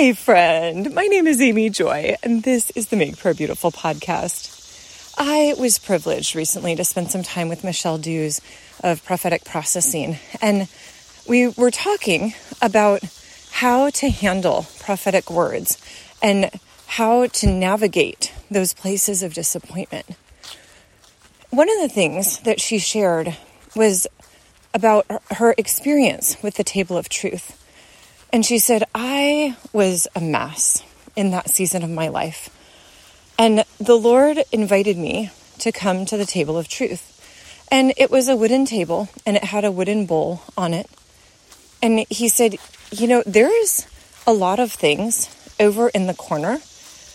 [0.00, 0.94] Hi, friend.
[0.94, 5.12] My name is Amy Joy, and this is the Make Prayer Beautiful podcast.
[5.18, 8.40] I was privileged recently to spend some time with Michelle Dews
[8.84, 10.68] of Prophetic Processing, and
[11.26, 13.02] we were talking about
[13.50, 15.76] how to handle prophetic words
[16.22, 16.48] and
[16.86, 20.06] how to navigate those places of disappointment.
[21.50, 23.36] One of the things that she shared
[23.74, 24.06] was
[24.72, 27.64] about her experience with the table of truth.
[28.32, 30.82] And she said, I was a mess
[31.16, 32.50] in that season of my life.
[33.38, 37.14] And the Lord invited me to come to the table of truth.
[37.70, 40.88] And it was a wooden table and it had a wooden bowl on it.
[41.82, 42.56] And he said,
[42.90, 43.86] You know, there's
[44.26, 46.58] a lot of things over in the corner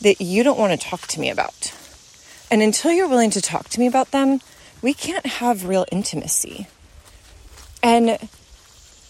[0.00, 1.74] that you don't want to talk to me about.
[2.50, 4.40] And until you're willing to talk to me about them,
[4.82, 6.66] we can't have real intimacy.
[7.82, 8.18] And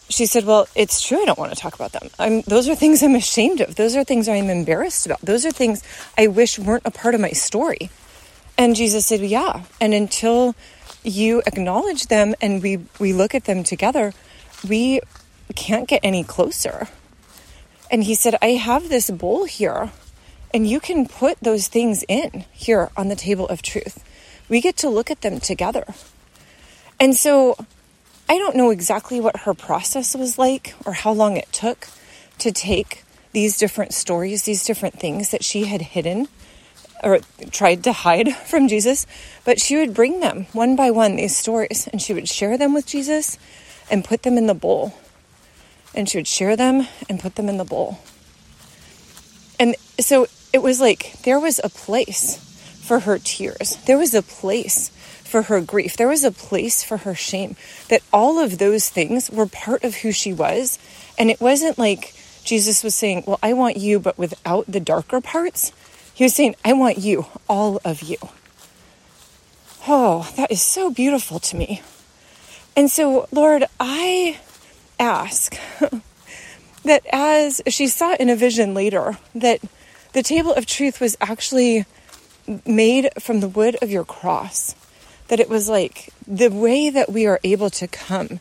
[0.09, 1.23] she said, Well, it's true.
[1.23, 2.11] I don't want to talk about them.
[2.19, 3.75] I'm, those are things I'm ashamed of.
[3.75, 5.21] Those are things I'm embarrassed about.
[5.21, 5.83] Those are things
[6.17, 7.91] I wish weren't a part of my story.
[8.57, 9.65] And Jesus said, Yeah.
[9.81, 10.55] And until
[11.03, 14.13] you acknowledge them and we, we look at them together,
[14.67, 15.01] we
[15.55, 16.89] can't get any closer.
[17.91, 19.93] And he said, I have this bowl here,
[20.53, 24.03] and you can put those things in here on the table of truth.
[24.49, 25.85] We get to look at them together.
[26.99, 27.57] And so
[28.29, 31.89] I don't know exactly what her process was like or how long it took
[32.39, 36.29] to take these different stories, these different things that she had hidden
[37.03, 37.19] or
[37.51, 39.07] tried to hide from Jesus,
[39.45, 42.73] but she would bring them one by one, these stories, and she would share them
[42.73, 43.39] with Jesus
[43.91, 44.95] and put them in the bowl.
[45.95, 47.99] And she would share them and put them in the bowl.
[49.61, 52.54] And so it was like there was a place
[52.85, 54.91] for her tears, there was a place
[55.25, 55.97] for her grief.
[55.97, 57.57] There was a place for her shame.
[57.89, 60.79] That all of those things were part of who she was.
[61.19, 65.21] And it wasn't like Jesus was saying, Well, I want you, but without the darker
[65.21, 65.73] parts.
[66.13, 68.19] He was saying, I want you, all of you.
[69.89, 71.83] Oh, that is so beautiful to me.
[72.77, 74.39] And so, Lord, I
[75.01, 75.59] ask
[76.85, 79.61] that as she saw in a vision later, that
[80.13, 81.87] the table of truth was actually
[82.67, 84.75] made from the wood of your cross
[85.29, 88.41] that it was like the way that we are able to come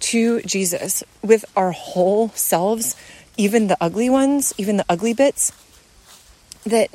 [0.00, 2.96] to Jesus with our whole selves,
[3.36, 5.52] even the ugly ones, even the ugly bits,
[6.64, 6.90] that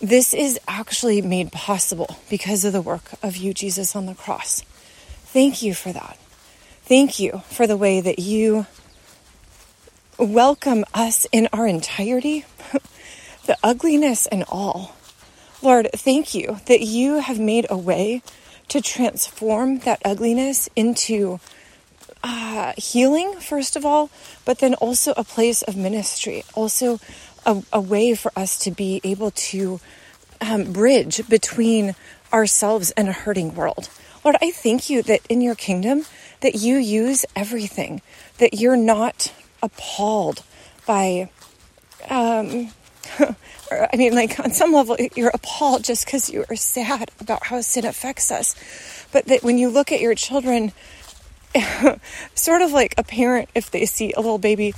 [0.00, 4.62] this is actually made possible because of the work of you, Jesus, on the cross.
[5.26, 6.18] Thank you for that.
[6.82, 8.66] Thank you for the way that you
[10.18, 12.44] welcome us in our entirety,
[13.46, 14.96] the ugliness and all.
[15.60, 18.22] Lord, thank you that you have made a way
[18.68, 21.40] to transform that ugliness into
[22.22, 24.10] uh, healing, first of all,
[24.44, 27.00] but then also a place of ministry, also
[27.44, 29.80] a, a way for us to be able to
[30.40, 31.94] um, bridge between
[32.32, 33.88] ourselves and a hurting world.
[34.24, 36.04] Lord, I thank you that in your kingdom
[36.40, 38.00] that you use everything,
[38.38, 39.32] that you're not
[39.62, 40.42] appalled
[40.86, 41.30] by
[42.08, 42.70] um,
[43.70, 47.60] I mean, like on some level, you're appalled just because you are sad about how
[47.60, 48.54] sin affects us.
[49.12, 50.72] But that when you look at your children,
[52.34, 54.74] sort of like a parent, if they see a little baby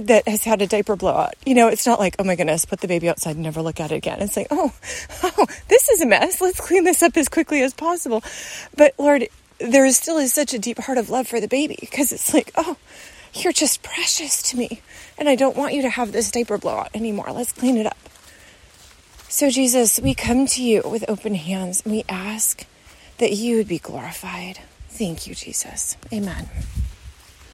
[0.00, 2.80] that has had a diaper blowout, you know, it's not like, oh my goodness, put
[2.80, 4.20] the baby outside and never look at it again.
[4.20, 4.72] It's like, oh,
[5.22, 6.40] oh, this is a mess.
[6.40, 8.22] Let's clean this up as quickly as possible.
[8.76, 9.28] But Lord,
[9.58, 12.52] there still is such a deep heart of love for the baby because it's like,
[12.56, 12.76] oh,
[13.34, 14.82] you're just precious to me.
[15.18, 17.30] And I don't want you to have this diaper blowout anymore.
[17.32, 17.96] Let's clean it up.
[19.28, 22.66] So, Jesus, we come to you with open hands and we ask
[23.18, 24.60] that you would be glorified.
[24.90, 25.96] Thank you, Jesus.
[26.12, 26.48] Amen.